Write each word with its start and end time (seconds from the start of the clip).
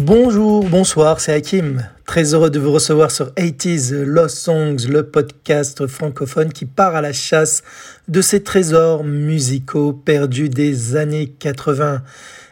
Bonjour, 0.00 0.64
bonsoir, 0.64 1.18
c'est 1.18 1.32
Hakim. 1.32 1.84
Très 2.06 2.32
heureux 2.32 2.50
de 2.50 2.60
vous 2.60 2.70
recevoir 2.70 3.10
sur 3.10 3.32
80s 3.32 3.92
Lost 3.92 4.36
Songs, 4.36 4.76
le 4.88 5.02
podcast 5.02 5.88
francophone 5.88 6.52
qui 6.52 6.66
part 6.66 6.94
à 6.94 7.00
la 7.00 7.12
chasse 7.12 7.64
de 8.06 8.20
ces 8.22 8.44
trésors 8.44 9.02
musicaux 9.02 9.92
perdus 9.92 10.50
des 10.50 10.94
années 10.94 11.26
80. 11.26 12.04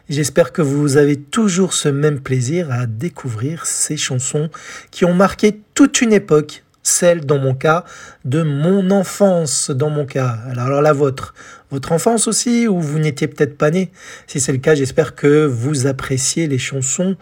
J'espère 0.09 0.51
que 0.51 0.61
vous 0.61 0.97
avez 0.97 1.15
toujours 1.15 1.73
ce 1.73 1.87
même 1.87 2.19
plaisir 2.19 2.69
à 2.69 2.85
découvrir 2.85 3.65
ces 3.65 3.95
chansons 3.95 4.49
qui 4.91 5.05
ont 5.05 5.13
marqué 5.13 5.61
toute 5.73 6.01
une 6.01 6.11
époque 6.11 6.65
celle, 6.87 7.25
dans 7.25 7.37
mon 7.37 7.53
cas, 7.53 7.83
de 8.25 8.43
mon 8.43 8.91
enfance, 8.91 9.69
dans 9.71 9.89
mon 9.89 10.05
cas. 10.05 10.37
Alors, 10.49 10.81
la 10.81 10.93
vôtre. 10.93 11.33
Votre 11.69 11.91
enfance 11.91 12.27
aussi, 12.27 12.67
ou 12.67 12.79
vous 12.79 12.99
n'étiez 12.99 13.27
peut-être 13.27 13.57
pas 13.57 13.71
né? 13.71 13.91
Si 14.25 14.39
c'est 14.39 14.53
le 14.53 14.57
cas, 14.57 14.73
j'espère 14.73 15.15
que 15.15 15.45
vous 15.45 15.85
appréciez 15.85 16.47
les 16.47 16.57
chansons 16.57 17.17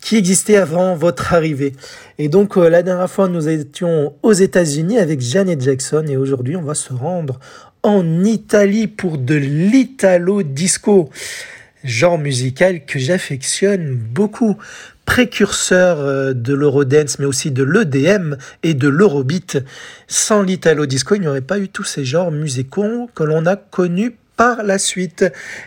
qui 0.00 0.16
existaient 0.16 0.58
avant 0.58 0.94
votre 0.94 1.32
arrivée. 1.32 1.72
Et 2.18 2.28
donc, 2.28 2.58
euh, 2.58 2.68
la 2.68 2.82
dernière 2.82 3.10
fois, 3.10 3.26
nous 3.26 3.48
étions 3.48 4.12
aux 4.22 4.34
États-Unis 4.34 4.98
avec 4.98 5.22
Janet 5.22 5.60
Jackson, 5.62 6.04
et 6.06 6.18
aujourd'hui, 6.18 6.56
on 6.56 6.62
va 6.62 6.74
se 6.74 6.92
rendre 6.92 7.40
en 7.82 8.22
Italie 8.22 8.86
pour 8.86 9.16
de 9.16 9.34
l'Italo 9.34 10.42
Disco 10.42 11.08
genre 11.84 12.18
musical 12.18 12.84
que 12.84 12.98
j'affectionne 12.98 13.94
beaucoup 13.94 14.56
précurseur 15.04 16.00
euh, 16.00 16.32
de 16.32 16.54
l'Eurodance, 16.54 17.18
mais 17.18 17.26
aussi 17.26 17.50
de 17.50 17.62
l'EDM 17.62 18.36
et 18.62 18.72
de 18.74 18.88
l'Eurobeat. 18.88 19.62
Sans 20.08 20.42
l'Italo 20.42 20.86
Disco, 20.86 21.14
il 21.14 21.20
n'y 21.20 21.28
aurait 21.28 21.42
pas 21.42 21.58
eu 21.58 21.68
tous 21.68 21.84
ces 21.84 22.04
genres 22.04 22.32
musicaux 22.32 23.08
que 23.14 23.22
l'on 23.22 23.46
a 23.46 23.56
connus 23.56 24.16
par 24.36 24.62
la 24.62 24.78
suite. 24.78 25.24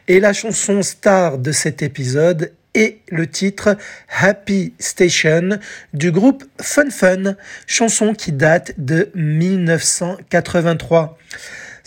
Et 0.07 0.19
la 0.19 0.33
chanson 0.33 0.81
star 0.81 1.37
de 1.37 1.51
cet 1.51 1.83
épisode 1.83 2.51
est 2.73 2.97
le 3.09 3.27
titre 3.27 3.77
Happy 4.19 4.73
Station 4.79 5.59
du 5.93 6.11
groupe 6.11 6.43
Fun 6.61 6.89
Fun, 6.89 7.35
chanson 7.65 8.13
qui 8.13 8.31
date 8.31 8.73
de 8.77 9.09
1983. 9.15 11.17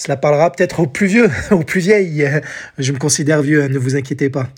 Cela 0.01 0.17
parlera 0.17 0.51
peut-être 0.51 0.81
aux 0.81 0.87
plus 0.87 1.09
vieux, 1.09 1.29
aux 1.51 1.63
plus 1.63 1.81
vieilles. 1.81 2.27
Je 2.79 2.93
me 2.93 2.97
considère 2.97 3.43
vieux, 3.43 3.63
hein, 3.63 3.69
ne 3.69 3.77
vous 3.77 3.97
inquiétez 3.97 4.31
pas. 4.31 4.49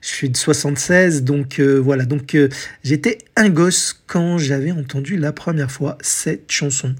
Je 0.00 0.06
suis 0.06 0.30
de 0.30 0.36
76, 0.36 1.24
donc 1.24 1.58
euh, 1.58 1.80
voilà. 1.80 2.04
Donc 2.04 2.36
euh, 2.36 2.48
j'étais 2.84 3.18
un 3.34 3.48
gosse 3.48 4.00
quand 4.06 4.38
j'avais 4.38 4.70
entendu 4.70 5.16
la 5.16 5.32
première 5.32 5.72
fois 5.72 5.98
cette 6.02 6.52
chanson. 6.52 6.94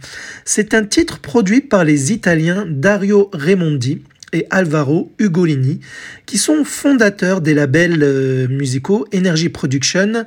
C'est 0.44 0.75
un 0.75 0.84
titre 0.84 1.21
produit 1.21 1.60
par 1.60 1.84
les 1.84 2.12
Italiens 2.12 2.66
Dario 2.69 3.31
Raimondi 3.32 4.03
et 4.32 4.47
Alvaro 4.50 5.12
Ugolini, 5.19 5.81
qui 6.26 6.38
sont 6.38 6.65
fondateurs 6.65 7.41
des 7.41 7.54
labels 7.54 8.03
euh, 8.03 8.48
musicaux 8.48 9.06
Energy 9.15 9.48
Production 9.48 10.25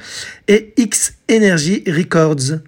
et 0.48 0.74
X 0.78 1.14
Energy 1.30 1.84
Records. 1.88 2.60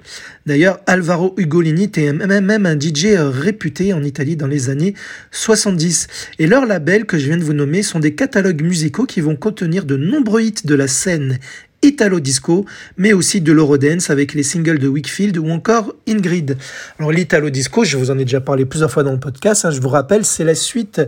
D'ailleurs, 0.46 0.80
Alvaro 0.88 1.36
Ugolini 1.38 1.84
était 1.84 2.12
même 2.14 2.66
un 2.66 2.80
DJ 2.80 3.18
réputé 3.18 3.94
en 3.94 4.04
Italie 4.04 4.36
dans 4.36 4.48
les 4.48 4.70
années 4.70 4.94
70. 5.32 6.08
Et 6.40 6.48
leurs 6.48 6.66
labels 6.66 7.06
que 7.06 7.20
je 7.20 7.28
viens 7.28 7.38
de 7.38 7.44
vous 7.44 7.54
nommer 7.54 7.84
sont 7.84 8.00
des 8.00 8.16
catalogues 8.16 8.64
musicaux 8.64 9.06
qui 9.06 9.22
vont 9.22 9.36
contenir 9.36 9.86
de 9.86 9.98
nombreux 9.98 10.42
hits 10.42 10.66
de 10.66 10.74
la 10.74 10.88
scène 10.88 11.38
Italo 11.84 12.20
Disco, 12.20 12.66
mais 12.98 13.14
aussi 13.14 13.40
de 13.42 13.52
l'Eurodance 13.52 14.10
avec 14.10 14.34
les 14.34 14.44
singles 14.44 14.80
de 14.80 14.88
Wickfield 14.88 15.38
ou 15.38 15.50
encore 15.50 15.94
Ingrid. 16.08 16.58
Alors 16.98 17.12
l'Italo 17.12 17.50
Disco, 17.50 17.84
je 17.84 17.98
vous 17.98 18.10
en 18.10 18.18
ai 18.18 18.26
déjà 18.26 18.42
parlé 18.42 18.66
plusieurs 18.66 18.92
fois 18.92 19.04
dans 19.04 19.12
le 19.12 19.20
podcast, 19.20 19.66
hein, 19.66 19.72
je 19.72 19.80
vous 19.80 19.90
rappelle, 19.90 20.26
c'est 20.26 20.44
la 20.44 20.56
suite 20.56 21.02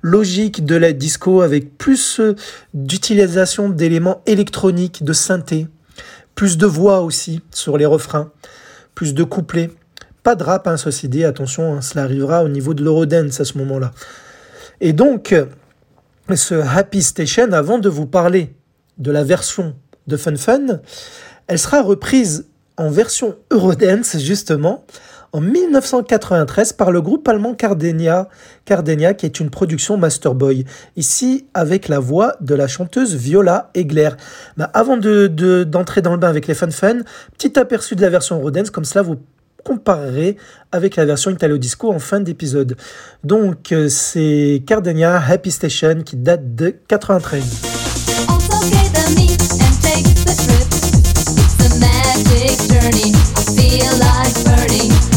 logique 0.00 0.64
de 0.64 0.76
la 0.76 0.92
disco 0.92 1.42
avec 1.42 1.76
plus 1.76 2.20
euh, 2.20 2.36
d'utilisation 2.72 3.68
d'éléments 3.68 4.22
électroniques, 4.26 5.02
de 5.02 5.12
synthé, 5.12 5.66
plus 6.34 6.56
de 6.56 6.66
voix 6.66 7.00
aussi 7.00 7.42
sur 7.50 7.76
les 7.76 7.86
refrains, 7.86 8.30
plus 8.94 9.14
de 9.14 9.24
couplets. 9.24 9.70
Pas 10.22 10.36
de 10.36 10.44
rap, 10.44 10.68
hein, 10.68 10.76
ceci 10.76 11.08
dit, 11.08 11.24
attention, 11.24 11.74
hein, 11.74 11.80
cela 11.80 12.04
arrivera 12.04 12.44
au 12.44 12.48
niveau 12.48 12.74
de 12.74 12.84
l'Eurodance 12.84 13.40
à 13.40 13.44
ce 13.44 13.58
moment-là. 13.58 13.90
Et 14.80 14.92
donc, 14.92 15.34
ce 16.32 16.54
Happy 16.54 17.02
Station, 17.02 17.52
avant 17.52 17.78
de 17.78 17.88
vous 17.88 18.06
parler 18.06 18.54
de 18.98 19.10
la 19.10 19.24
version 19.24 19.74
de 20.06 20.16
Fun 20.16 20.36
Fun. 20.36 20.80
Elle 21.46 21.58
sera 21.58 21.82
reprise 21.82 22.46
en 22.76 22.90
version 22.90 23.36
Eurodance, 23.50 24.18
justement, 24.18 24.84
en 25.32 25.40
1993 25.40 26.74
par 26.74 26.90
le 26.90 27.00
groupe 27.00 27.26
allemand 27.26 27.54
Cardenia, 27.54 28.28
Cardenia 28.64 29.14
qui 29.14 29.26
est 29.26 29.40
une 29.40 29.50
production 29.50 29.96
Masterboy, 29.96 30.64
ici 30.96 31.46
avec 31.54 31.88
la 31.88 31.98
voix 31.98 32.36
de 32.40 32.54
la 32.54 32.68
chanteuse 32.68 33.14
Viola 33.14 33.70
Egler. 33.74 34.10
Mais 34.56 34.64
avant 34.74 34.96
d'entrer 34.96 35.30
de, 35.30 36.04
dans 36.04 36.12
le 36.12 36.18
bain 36.18 36.28
avec 36.28 36.46
les 36.46 36.54
Fun 36.54 36.70
Fun, 36.70 36.98
petit 37.38 37.58
aperçu 37.58 37.96
de 37.96 38.02
la 38.02 38.10
version 38.10 38.38
Eurodance, 38.38 38.70
comme 38.70 38.84
cela 38.84 39.02
vous 39.02 39.16
comparerez 39.64 40.36
avec 40.70 40.96
la 40.96 41.04
version 41.04 41.30
Italo 41.30 41.56
Disco 41.56 41.90
en 41.92 41.98
fin 41.98 42.20
d'épisode. 42.20 42.76
Donc 43.24 43.72
euh, 43.72 43.88
c'est 43.88 44.62
Cardenia 44.66 45.22
Happy 45.26 45.50
Station 45.50 46.02
qui 46.04 46.16
date 46.16 46.54
de 46.54 46.74
93. 46.88 47.71
trip, 50.34 50.66
it's 50.66 51.60
a 51.60 51.80
magic 51.80 52.56
journey. 52.70 53.12
I 53.36 53.42
feel 53.54 53.92
like 53.98 54.44
burning. 54.44 55.11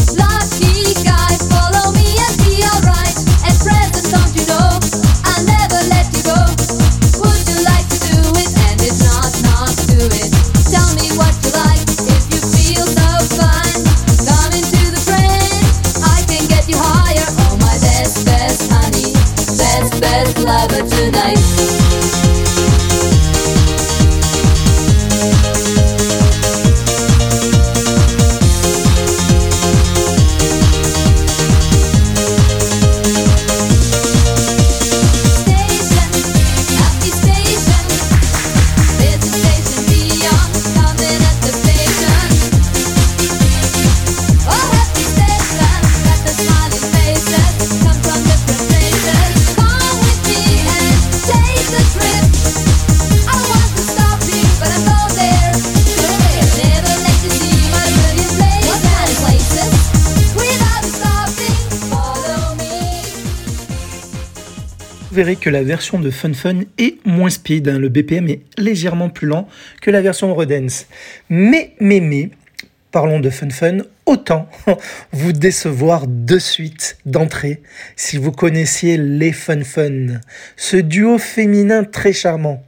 Verrez 65.16 65.36
que 65.36 65.48
la 65.48 65.62
version 65.62 65.98
de 65.98 66.10
Fun 66.10 66.34
Fun 66.34 66.60
est 66.76 67.04
moins 67.06 67.30
speed. 67.30 67.68
Hein. 67.68 67.78
Le 67.78 67.88
BPM 67.88 68.28
est 68.28 68.42
légèrement 68.58 69.08
plus 69.08 69.26
lent 69.26 69.48
que 69.80 69.90
la 69.90 70.02
version 70.02 70.28
Eurodance. 70.28 70.86
Mais, 71.30 71.72
mais, 71.80 72.00
mais, 72.00 72.28
parlons 72.90 73.18
de 73.18 73.30
Fun 73.30 73.48
Fun, 73.48 73.78
autant 74.04 74.46
vous 75.12 75.32
décevoir 75.32 76.06
de 76.06 76.38
suite, 76.38 76.98
d'entrée, 77.06 77.62
si 77.96 78.18
vous 78.18 78.30
connaissiez 78.30 78.98
les 78.98 79.32
Fun 79.32 79.64
Fun. 79.64 80.20
Ce 80.54 80.76
duo 80.76 81.16
féminin 81.16 81.84
très 81.84 82.12
charmant. 82.12 82.62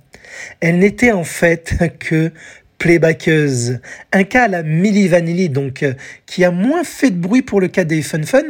Elle 0.61 0.79
n'était 0.79 1.13
en 1.13 1.25
fait 1.25 1.99
que 1.99 2.33
playbackeuse. 2.79 3.81
Un 4.13 4.25
cas 4.25 4.45
à 4.45 4.49
la 4.49 4.63
Milli 4.63 5.09
Vanilli, 5.09 5.49
donc, 5.49 5.83
euh, 5.83 5.95
qui 6.27 6.45
a 6.45 6.51
moins 6.51 6.85
fait 6.85 7.11
de 7.11 7.19
bruit 7.19 7.43
pour 7.43 7.61
le 7.61 7.69
cas 7.69 7.85
des 7.85 8.03
Fun 8.03 8.23
Fun, 8.23 8.43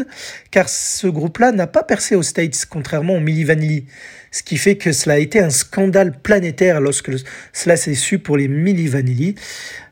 car 0.51 0.69
ce 0.69 1.07
groupe-là 1.07 1.53
n'a 1.53 1.67
pas 1.67 1.83
percé 1.83 2.15
aux 2.15 2.23
States, 2.23 2.67
contrairement 2.69 3.15
aux 3.15 3.21
Milli 3.21 3.45
Vanilli. 3.45 3.87
Ce 4.31 4.43
qui 4.43 4.59
fait 4.59 4.77
que 4.77 4.93
cela 4.93 5.15
a 5.15 5.19
été 5.19 5.41
un 5.41 5.51
scandale 5.51 6.13
planétaire 6.21 6.81
lorsque 6.81 7.11
cela 7.53 7.77
s'est 7.77 7.95
su 7.95 8.19
pour 8.19 8.37
les 8.37 8.49
Milli 8.49 8.87
Vanilli. 8.87 9.35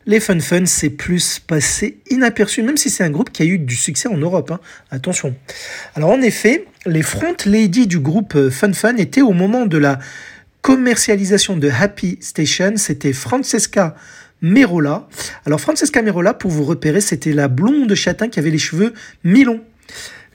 Les 0.04 0.20
Fun 0.20 0.38
Fun, 0.38 0.66
c'est 0.66 0.90
plus 0.90 1.40
passé 1.40 1.98
inaperçu, 2.10 2.62
même 2.62 2.76
si 2.76 2.90
c'est 2.90 3.02
un 3.02 3.10
groupe 3.10 3.30
qui 3.30 3.42
a 3.42 3.46
eu 3.46 3.58
du 3.58 3.74
succès 3.74 4.08
en 4.08 4.18
Europe. 4.18 4.50
Hein. 4.50 4.60
Attention. 4.90 5.34
Alors 5.94 6.10
en 6.10 6.20
effet, 6.20 6.66
les 6.84 7.02
front 7.02 7.34
ladies 7.46 7.86
du 7.86 7.98
groupe 7.98 8.36
euh, 8.36 8.50
Fun 8.50 8.72
Fun 8.72 8.96
étaient 8.96 9.22
au 9.22 9.32
moment 9.32 9.66
de 9.66 9.78
la 9.78 9.98
commercialisation 10.66 11.56
de 11.56 11.70
Happy 11.70 12.18
Station, 12.20 12.72
c'était 12.76 13.12
Francesca 13.12 13.94
Merola. 14.42 15.08
Alors 15.44 15.60
Francesca 15.60 16.02
Merola, 16.02 16.34
pour 16.34 16.50
vous 16.50 16.64
repérer, 16.64 17.00
c'était 17.00 17.32
la 17.32 17.48
blonde 17.48 17.94
châtain 17.94 18.28
qui 18.28 18.38
avait 18.38 18.50
les 18.50 18.58
cheveux 18.58 18.92
mi-longs. 19.24 19.60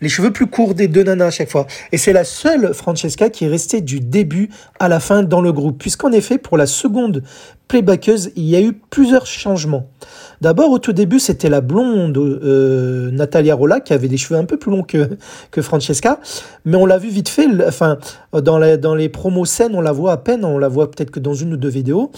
les 0.01 0.09
cheveux 0.09 0.31
plus 0.31 0.47
courts 0.47 0.73
des 0.73 0.87
deux 0.87 1.03
nanas 1.03 1.27
à 1.27 1.31
chaque 1.31 1.49
fois. 1.49 1.67
Et 1.91 1.97
c'est 1.97 2.13
la 2.13 2.23
seule 2.23 2.73
Francesca 2.73 3.29
qui 3.29 3.45
est 3.45 3.47
restée 3.47 3.81
du 3.81 3.99
début 3.99 4.49
à 4.79 4.89
la 4.89 4.99
fin 4.99 5.21
dans 5.21 5.41
le 5.41 5.53
groupe, 5.53 5.77
puisqu'en 5.77 6.11
effet, 6.11 6.39
pour 6.39 6.57
la 6.57 6.65
seconde 6.65 7.21
playbackeuse, 7.67 8.31
il 8.35 8.45
y 8.45 8.55
a 8.55 8.61
eu 8.61 8.73
plusieurs 8.73 9.27
changements. 9.27 9.87
D'abord, 10.41 10.71
au 10.71 10.79
tout 10.79 10.91
début, 10.91 11.19
c'était 11.19 11.49
la 11.49 11.61
blonde 11.61 12.17
euh, 12.17 13.11
Natalia 13.11 13.53
Rolla 13.53 13.79
qui 13.79 13.93
avait 13.93 14.07
des 14.07 14.17
cheveux 14.17 14.39
un 14.39 14.45
peu 14.45 14.57
plus 14.57 14.71
longs 14.71 14.83
que, 14.83 15.61
Francesca, 15.61 16.19
mais 16.65 16.75
on 16.77 16.87
l'a 16.87 16.97
vu 16.97 17.09
vite 17.09 17.29
fait, 17.29 17.47
enfin, 17.65 17.99
dans, 18.33 18.77
dans 18.77 18.95
les 18.95 19.07
promos 19.07 19.45
scènes, 19.45 19.75
on 19.75 19.81
la 19.81 19.91
voit 19.91 20.13
à 20.13 20.17
peine, 20.17 20.43
on 20.43 20.57
la 20.57 20.67
voit 20.67 20.89
peut-être 20.89 21.11
que 21.11 21.19
dans 21.19 21.35
une 21.35 21.53
ou 21.53 21.57
deux 21.57 21.69
vidéos 21.69 22.11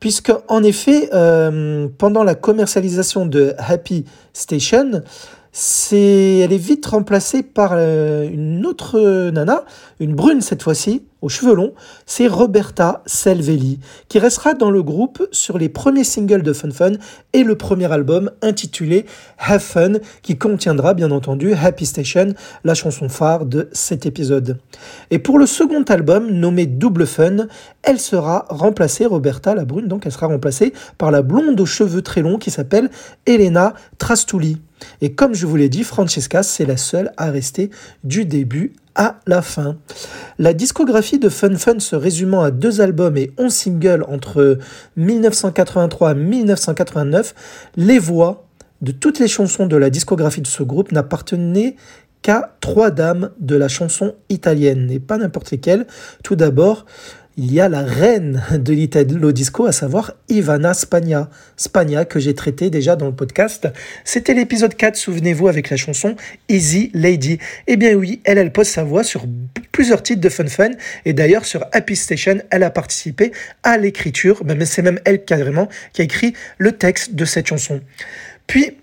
puisque 0.00 0.32
en 0.48 0.62
effet, 0.62 1.10
euh, 1.12 1.88
pendant 1.98 2.24
la 2.24 2.34
commercialisation 2.34 3.26
de 3.26 3.54
Happy 3.58 4.04
Station, 4.32 5.02
elle 5.92 6.52
est 6.52 6.58
vite 6.58 6.84
remplacée 6.84 7.42
par 7.42 7.70
euh, 7.74 8.28
une 8.28 8.66
autre 8.66 9.30
nana, 9.30 9.64
une 10.00 10.14
brune 10.14 10.42
cette 10.42 10.62
fois-ci, 10.62 11.02
aux 11.22 11.30
cheveux 11.30 11.54
longs, 11.54 11.72
c'est 12.04 12.26
Roberta 12.26 13.02
Selvelli, 13.06 13.80
qui 14.08 14.18
restera 14.18 14.52
dans 14.52 14.70
le 14.70 14.82
groupe 14.82 15.26
sur 15.32 15.56
les 15.56 15.70
premiers 15.70 16.04
singles 16.04 16.42
de 16.42 16.52
Fun 16.52 16.70
Fun 16.70 16.92
et 17.32 17.42
le 17.42 17.56
premier 17.56 17.90
album 17.90 18.30
intitulé 18.42 19.06
Have 19.38 19.62
Fun, 19.62 19.94
qui 20.20 20.36
contiendra 20.36 20.92
bien 20.92 21.10
entendu 21.10 21.54
Happy 21.54 21.86
Station, 21.86 22.34
la 22.62 22.74
chanson 22.74 23.08
phare 23.08 23.46
de 23.46 23.70
cet 23.72 24.04
épisode. 24.04 24.58
Et 25.10 25.18
pour 25.18 25.38
le 25.38 25.46
second 25.46 25.84
album, 25.84 26.30
nommé 26.30 26.66
Double 26.66 27.06
Fun, 27.06 27.46
elle 27.82 27.98
sera 27.98 28.44
remplacée, 28.50 29.06
Roberta 29.06 29.54
la 29.54 29.64
brune, 29.64 29.88
donc 29.88 30.04
elle 30.04 30.12
sera 30.12 30.26
remplacée 30.26 30.74
par 30.98 31.10
la 31.10 31.22
blonde 31.22 31.58
aux 31.58 31.66
cheveux 31.66 32.02
très 32.02 32.20
longs 32.20 32.38
qui 32.38 32.50
s'appelle 32.50 32.90
Elena 33.24 33.72
Trastulli. 33.96 34.58
Et 35.00 35.12
comme 35.12 35.34
je 35.34 35.46
vous 35.46 35.56
l'ai 35.56 35.68
dit, 35.68 35.84
Francesca, 35.84 36.42
c'est 36.42 36.66
la 36.66 36.76
seule 36.76 37.12
à 37.16 37.30
rester 37.30 37.70
du 38.04 38.24
début 38.24 38.72
à 38.94 39.20
la 39.26 39.42
fin. 39.42 39.76
La 40.38 40.54
discographie 40.54 41.18
de 41.18 41.28
Fun 41.28 41.56
Fun 41.56 41.78
se 41.80 41.96
résumant 41.96 42.42
à 42.42 42.50
deux 42.50 42.80
albums 42.80 43.16
et 43.16 43.32
onze 43.38 43.54
singles 43.54 44.04
entre 44.08 44.58
1983 44.96 46.12
et 46.12 46.14
1989, 46.14 47.34
les 47.76 47.98
voix 47.98 48.46
de 48.82 48.92
toutes 48.92 49.18
les 49.18 49.28
chansons 49.28 49.66
de 49.66 49.76
la 49.76 49.90
discographie 49.90 50.40
de 50.40 50.46
ce 50.46 50.62
groupe 50.62 50.92
n'appartenaient 50.92 51.76
qu'à 52.22 52.56
trois 52.60 52.90
dames 52.90 53.30
de 53.38 53.56
la 53.56 53.68
chanson 53.68 54.14
italienne, 54.28 54.90
et 54.90 54.98
pas 54.98 55.18
n'importe 55.18 55.50
lesquelles. 55.50 55.86
Tout 56.22 56.36
d'abord, 56.36 56.86
il 57.38 57.52
y 57.52 57.60
a 57.60 57.68
la 57.68 57.82
reine 57.82 58.42
de 58.52 58.72
l'Italo 58.72 59.30
Disco, 59.30 59.66
à 59.66 59.72
savoir 59.72 60.14
Ivana 60.28 60.72
Spagna. 60.72 61.28
Spagna, 61.56 62.06
que 62.06 62.18
j'ai 62.18 62.34
traité 62.34 62.70
déjà 62.70 62.96
dans 62.96 63.06
le 63.06 63.14
podcast. 63.14 63.68
C'était 64.04 64.32
l'épisode 64.32 64.74
4, 64.74 64.96
souvenez-vous, 64.96 65.46
avec 65.46 65.68
la 65.68 65.76
chanson 65.76 66.16
Easy 66.48 66.90
Lady. 66.94 67.38
Eh 67.66 67.76
bien 67.76 67.94
oui, 67.94 68.20
elle, 68.24 68.38
elle 68.38 68.52
pose 68.52 68.68
sa 68.68 68.84
voix 68.84 69.04
sur 69.04 69.26
plusieurs 69.70 70.02
titres 70.02 70.22
de 70.22 70.28
Fun 70.30 70.46
Fun. 70.46 70.70
Et 71.04 71.12
d'ailleurs, 71.12 71.44
sur 71.44 71.66
Happy 71.72 71.94
Station, 71.94 72.38
elle 72.50 72.62
a 72.62 72.70
participé 72.70 73.32
à 73.62 73.76
l'écriture. 73.76 74.42
Mais 74.44 74.64
c'est 74.64 74.82
même 74.82 75.00
elle 75.04 75.24
carrément 75.24 75.68
qui 75.92 76.00
a 76.00 76.04
écrit 76.04 76.32
le 76.56 76.72
texte 76.72 77.14
de 77.14 77.26
cette 77.26 77.48
chanson. 77.48 77.82
Puis, 78.46 78.78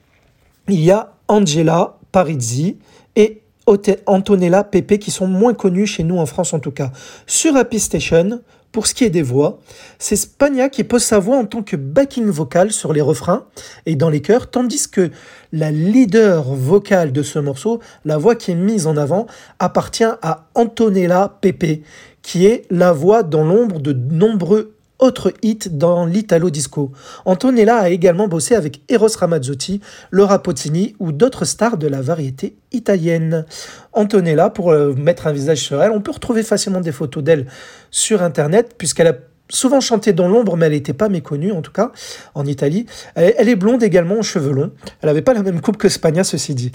il 0.67 0.79
y 0.79 0.91
a 0.91 1.13
Angela 1.27 1.97
Parizzi 2.11 2.77
et 3.15 3.42
Antonella 3.65 4.63
Pepe 4.63 5.00
qui 5.00 5.12
sont 5.12 5.27
moins 5.27 5.54
connus 5.54 5.88
chez 5.88 6.04
nous 6.04 6.18
en 6.18 6.25
France 6.25 6.54
en 6.54 6.60
tout 6.60 6.71
cas. 6.71 6.92
Sur 7.27 7.56
Happy 7.56 7.80
Station, 7.80 8.42
pour 8.74 8.88
ce 8.88 8.95
qui 8.95 9.04
est 9.04 9.12
des 9.12 9.21
voix, 9.21 9.60
c'est 10.00 10.15
Spagna 10.15 10.68
qui 10.68 10.83
pose 10.83 11.04
sa 11.04 11.19
voix 11.19 11.38
en 11.38 11.45
tant 11.45 11.62
que 11.62 11.75
backing 11.75 12.25
vocal 12.25 12.71
sur 12.71 12.92
les 12.92 13.01
refrains 13.01 13.45
et 13.86 13.95
dans 13.95 14.10
les 14.10 14.21
chœurs, 14.21 14.50
tandis 14.50 14.89
que 14.89 15.12
la 15.51 15.69
leader 15.69 16.44
vocale 16.44 17.12
de 17.12 17.21
ce 17.21 17.38
morceau, 17.38 17.80
la 18.04 18.18
voix 18.18 18.36
qui 18.36 18.51
est 18.51 18.56
mise 18.56 18.88
en 18.88 18.98
avant, 18.98 19.27
appartient 19.60 20.04
à 20.04 20.48
Antonella 20.56 21.38
Pepe, 21.39 21.83
qui 22.24 22.48
est 22.48 22.65
la 22.71 22.92
voix 22.92 23.21
dans 23.21 23.44
l'ombre 23.44 23.80
de 23.80 23.94
nombreux 23.94 24.74
autre 25.03 25.33
hit 25.41 25.77
dans 25.77 26.05
l'Italo 26.05 26.50
Disco. 26.50 26.91
Antonella 27.25 27.77
a 27.77 27.89
également 27.89 28.27
bossé 28.27 28.55
avec 28.55 28.81
Eros 28.89 29.07
Ramazzotti, 29.19 29.81
Laura 30.11 30.41
Pozzini 30.41 30.95
ou 31.00 31.11
d'autres 31.11 31.45
stars 31.45 31.77
de 31.77 31.88
la 31.88 32.01
variété 32.01 32.55
italienne. 32.71 33.45
Antonella, 33.91 34.50
pour 34.50 34.71
euh, 34.71 34.94
mettre 34.94 35.27
un 35.27 35.33
visage 35.33 35.59
sur 35.59 35.83
elle, 35.83 35.91
on 35.91 36.01
peut 36.01 36.11
retrouver 36.11 36.41
facilement 36.41 36.79
des 36.79 36.94
photos 36.94 37.21
d'elle 37.21 37.47
sur 37.91 38.23
internet 38.23 38.75
puisqu'elle 38.77 39.07
a 39.07 39.15
souvent 39.50 39.81
chanté 39.81 40.13
dans 40.13 40.29
l'ombre, 40.29 40.55
mais 40.55 40.67
elle 40.67 40.71
n'était 40.71 40.94
pas 40.94 41.09
méconnue, 41.09 41.51
en 41.51 41.61
tout 41.61 41.73
cas, 41.73 41.91
en 42.33 42.45
Italie. 42.45 42.85
Elle, 43.15 43.50
est 43.50 43.55
blonde 43.55 43.83
également, 43.83 44.15
aux 44.15 44.23
cheveux 44.23 44.53
longs. 44.53 44.71
Elle 45.01 45.09
n'avait 45.09 45.21
pas 45.21 45.33
la 45.33 45.44
même 45.44 45.59
coupe 45.59 45.77
que 45.77 45.89
Spagna, 45.89 46.23
ceci 46.23 46.55
dit. 46.55 46.71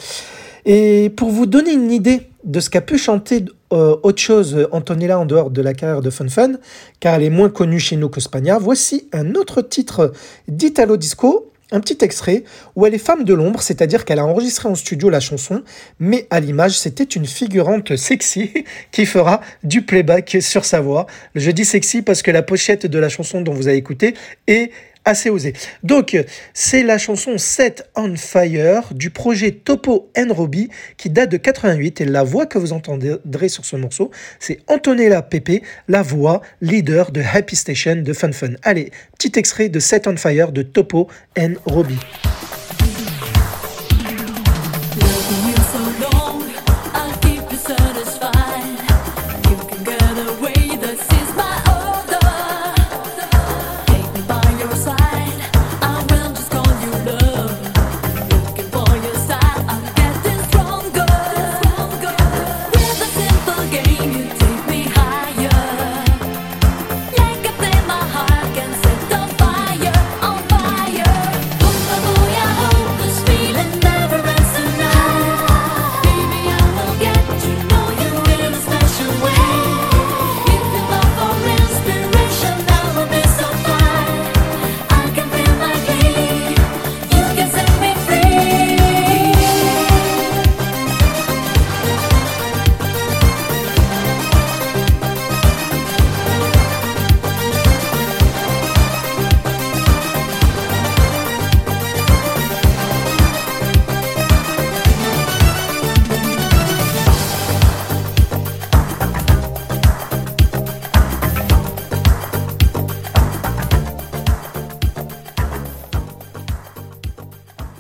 Et 0.67 1.11
pour 1.17 1.31
vous 1.31 1.47
donner 1.47 1.73
une 1.73 1.91
idée 1.91 2.29
de 2.49 2.61
ce 2.61 2.71
qu'a 2.71 2.81
pu 2.81 2.99
chanter 2.99 3.45
euh, 3.73 3.97
autre 4.03 4.21
chose 4.21 4.67
Antonella 4.73 5.19
en 5.19 5.27
dehors 5.27 5.51
de 5.51 5.63
la 5.63 5.75
carrière 5.75 6.01
de 6.01 6.11
Fun 6.11 6.29
Fun, 6.29 6.53
car 6.99 7.15
elle 7.15 7.23
est 7.23 7.31
moins 7.31 7.51
connue 7.51 7.79
chez 7.79 7.97
nous 7.97 8.09
que 8.09 8.21
Spagna, 8.21 8.59
voici 8.59 9.09
un 9.13 9.35
autre 9.35 9.63
titre 9.63 10.13
d'Italo 10.49 10.97
Disco, 10.97 11.53
un 11.71 11.81
petit 11.81 11.99
extrait 12.03 12.45
où 12.77 12.87
elle 12.87 12.95
est 12.95 12.99
femme 12.99 13.25
de 13.25 13.35
l'ombre, 13.35 13.61
c'est-à-dire 13.61 14.05
qu'elle 14.05 14.19
a 14.19 14.25
enregistré 14.25 14.69
en 14.69 14.75
studio 14.75 15.11
la 15.11 15.21
chanson, 15.21 15.63
mais 16.01 16.27
à 16.31 16.41
l'image, 16.41 16.79
c'était 16.79 17.05
une 17.05 17.27
figurante 17.27 17.95
sexy 17.97 18.65
qui 18.91 19.05
fera 19.05 19.43
du 19.65 19.83
playback 19.83 20.39
sur 20.41 20.65
sa 20.65 20.81
voix. 20.81 21.07
Je 21.35 21.51
dis 21.51 21.67
sexy 21.67 22.01
parce 22.01 22.23
que 22.23 22.31
la 22.31 22.43
pochette 22.43 22.87
de 22.87 22.99
la 22.99 23.11
chanson 23.11 23.43
dont 23.43 23.53
vous 23.53 23.69
avez 23.69 23.77
écouté 23.77 24.15
est 24.47 24.71
assez 25.09 25.31
osé. 25.31 25.55
Donc, 25.83 26.17
c'est 26.55 26.83
la 26.83 26.99
chanson 26.99 27.39
Set 27.39 27.89
on 27.97 28.15
Fire 28.17 28.93
du 28.93 29.11
projet 29.11 29.53
Topo 29.53 30.11
and 30.17 30.29
qui 30.97 31.11
date 31.11 31.31
de 31.31 31.37
88 31.37 32.01
et 32.01 32.05
la 32.05 32.23
voix 32.23 32.47
que 32.47 32.59
vous 32.59 32.73
entendrez 32.73 33.49
sur 33.49 33.65
ce 33.65 33.77
morceau, 33.77 34.11
c'est 34.39 34.59
Antonella 34.69 35.23
Pepe, 35.23 35.63
la 35.89 36.03
voix 36.03 36.43
leader 36.61 37.11
de 37.11 37.23
Happy 37.23 37.57
Station 37.57 37.97
de 37.97 38.13
Fun 38.13 38.33
Fun. 38.33 38.53
Allez, 38.63 38.91
petit 39.19 39.39
extrait 39.39 39.69
de 39.69 39.81
Set 39.81 40.07
on 40.07 40.17
Fire 40.17 40.53
de 40.53 40.63
Topo 40.63 41.09
and. 41.39 41.55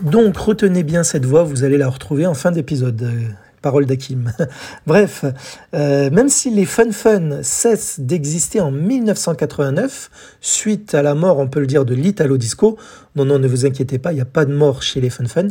Donc 0.02 0.36
retenez 0.36 0.84
bien 0.84 1.02
cette 1.02 1.24
voix, 1.24 1.42
vous 1.42 1.64
allez 1.64 1.76
la 1.76 1.88
retrouver 1.88 2.26
en 2.26 2.34
fin 2.34 2.52
d'épisode. 2.52 3.02
Euh, 3.02 3.28
parole 3.60 3.86
d'Akim. 3.86 4.32
Bref, 4.86 5.24
euh, 5.74 6.10
même 6.10 6.28
si 6.28 6.50
les 6.50 6.64
Fun 6.64 6.92
Fun 6.92 7.42
cessent 7.42 7.98
d'exister 7.98 8.60
en 8.60 8.70
1989, 8.70 10.10
suite 10.40 10.94
à 10.94 11.02
la 11.02 11.14
mort, 11.14 11.38
on 11.38 11.48
peut 11.48 11.58
le 11.58 11.66
dire, 11.66 11.84
de 11.84 11.94
l'Italo 11.94 12.36
Disco, 12.36 12.78
non, 13.16 13.24
non, 13.24 13.40
ne 13.40 13.48
vous 13.48 13.66
inquiétez 13.66 13.98
pas, 13.98 14.12
il 14.12 14.16
n'y 14.16 14.20
a 14.20 14.26
pas 14.26 14.44
de 14.44 14.52
mort 14.52 14.82
chez 14.82 15.00
les 15.00 15.10
Fun 15.10 15.26
Fun, 15.26 15.48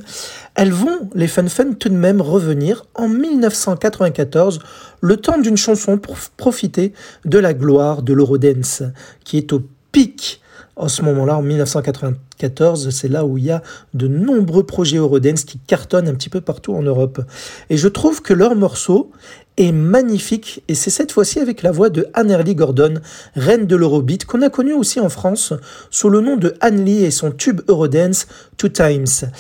elles 0.56 0.72
vont, 0.72 1.10
les 1.16 1.27
Fun 1.27 1.48
Fun, 1.50 1.74
tout 1.74 1.89
de 1.89 1.96
même 1.96 2.22
revenir 2.22 2.86
en 2.96 3.10
1994, 3.10 4.60
le 5.01 5.18
temps 5.18 5.38
d'une 5.38 5.58
chanson 5.58 5.98
pour 5.98 6.16
profiter 6.38 6.94
de 7.25 7.39
la 7.39 7.54
gloire 7.54 8.04
de 8.04 8.13
l'Eurodance, 8.13 8.84
qui 9.25 9.38
est 9.38 9.51
au 9.51 9.62
pic 9.92 10.42
en 10.77 10.88
ce 10.88 11.01
moment-là, 11.03 11.38
en 11.38 11.41
1994. 11.41 12.89
C'est 12.89 13.07
là 13.07 13.25
où 13.25 13.38
il 13.38 13.46
y 13.46 13.51
a 13.51 13.62
de 13.93 14.07
nombreux 14.07 14.63
projets 14.63 14.98
Eurodance 14.98 15.43
qui 15.43 15.60
cartonnent 15.60 16.07
un 16.07 16.13
petit 16.13 16.29
peu 16.29 16.41
partout 16.41 16.74
en 16.74 16.81
Europe. 16.81 17.22
Et 17.69 17.77
je 17.77 17.88
trouve 17.88 18.22
que 18.22 18.34
leur 18.34 18.55
morceau 18.55 19.12
est 19.57 19.72
magnifique 19.72 20.63
et 20.67 20.75
c'est 20.75 20.91
cette 20.91 21.12
fois-ci 21.12 21.39
avec 21.39 21.63
la 21.63 21.72
voix 21.72 21.89
de 21.89 22.07
Anne 22.13 22.36
Gordon, 22.53 22.96
reine 23.36 23.65
de 23.65 23.75
l'Eurobeat, 23.75 24.25
qu'on 24.25 24.43
a 24.43 24.50
connue 24.50 24.74
aussi 24.74 25.00
en 25.00 25.10
France 25.10 25.53
sous 25.89 26.10
le 26.10 26.22
nom 26.22 26.38
de 26.38 26.53
Anne 26.62 26.86
Lee 26.86 27.03
et 27.03 27.12
son 27.12 27.31
tube 27.31 27.62
Eurodance 27.67 28.27
Two 28.57 28.69
Times. 28.69 29.31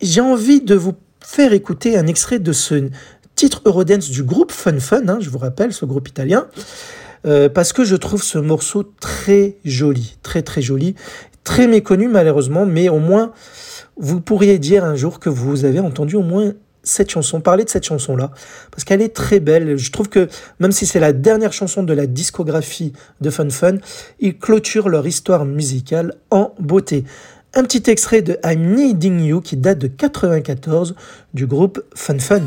J'ai 0.00 0.20
envie 0.20 0.60
de 0.60 0.74
vous 0.74 0.94
faire 1.20 1.52
écouter 1.52 1.96
un 1.96 2.08
extrait 2.08 2.40
de 2.40 2.52
ce 2.52 2.88
titre 3.36 3.62
Eurodance 3.64 4.10
du 4.10 4.24
groupe 4.24 4.52
Fun 4.52 4.78
Fun, 4.80 5.08
hein, 5.08 5.18
je 5.20 5.30
vous 5.30 5.38
rappelle, 5.38 5.72
ce 5.72 5.84
groupe 5.84 6.08
italien, 6.08 6.48
euh, 7.26 7.48
parce 7.48 7.72
que 7.72 7.84
je 7.84 7.96
trouve 7.96 8.22
ce 8.22 8.38
morceau 8.38 8.82
très 9.00 9.56
joli, 9.64 10.16
très 10.22 10.42
très 10.42 10.62
joli, 10.62 10.94
très 11.44 11.66
méconnu 11.66 12.08
malheureusement, 12.08 12.66
mais 12.66 12.88
au 12.88 12.98
moins 12.98 13.32
vous 13.96 14.20
pourriez 14.20 14.58
dire 14.58 14.84
un 14.84 14.94
jour 14.94 15.20
que 15.20 15.28
vous 15.28 15.64
avez 15.64 15.80
entendu 15.80 16.16
au 16.16 16.22
moins 16.22 16.52
cette 16.82 17.10
chanson, 17.10 17.40
parler 17.40 17.64
de 17.64 17.68
cette 17.68 17.84
chanson-là, 17.84 18.30
parce 18.70 18.84
qu'elle 18.84 19.02
est 19.02 19.14
très 19.14 19.40
belle. 19.40 19.76
Je 19.76 19.92
trouve 19.92 20.08
que 20.08 20.28
même 20.58 20.72
si 20.72 20.86
c'est 20.86 21.00
la 21.00 21.12
dernière 21.12 21.52
chanson 21.52 21.82
de 21.82 21.92
la 21.92 22.06
discographie 22.06 22.92
de 23.20 23.30
Fun 23.30 23.50
Fun, 23.50 23.76
ils 24.20 24.36
clôturent 24.36 24.88
leur 24.88 25.06
histoire 25.06 25.44
musicale 25.44 26.14
en 26.30 26.54
beauté. 26.58 27.04
Un 27.54 27.64
petit 27.64 27.90
extrait 27.90 28.22
de 28.22 28.38
I'm 28.44 28.74
Needing 28.74 29.20
You 29.20 29.40
qui 29.40 29.56
date 29.56 29.78
de 29.78 29.86
94 29.86 30.94
du 31.34 31.46
groupe 31.46 31.82
Fun 31.94 32.18
Fun. 32.18 32.42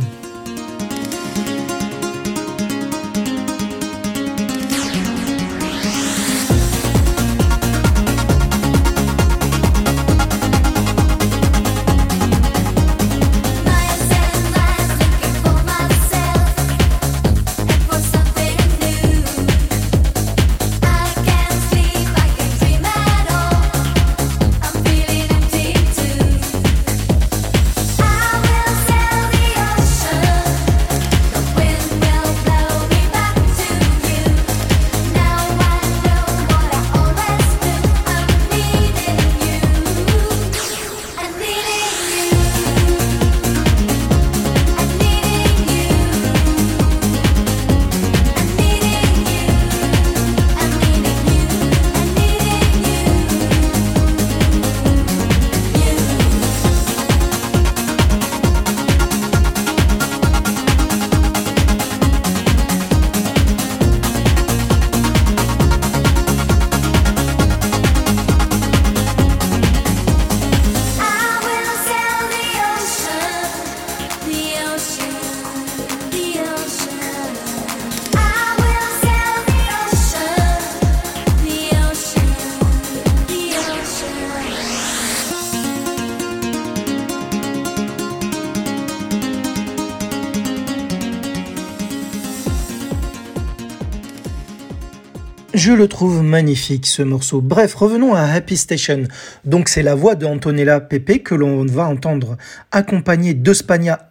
Je 95.66 95.72
le 95.72 95.88
trouve 95.88 96.22
magnifique 96.22 96.86
ce 96.86 97.02
morceau. 97.02 97.42
Bref, 97.42 97.74
revenons 97.74 98.14
à 98.14 98.22
Happy 98.22 98.56
Station. 98.56 99.06
Donc 99.46 99.68
c'est 99.68 99.82
la 99.82 99.96
voix 99.96 100.14
de 100.14 100.28
Antonella 100.28 100.80
Pepe 100.80 101.24
que 101.24 101.34
l'on 101.34 101.66
va 101.66 101.88
entendre 101.88 102.38
accompagnée 102.72 103.34
de 103.34 103.52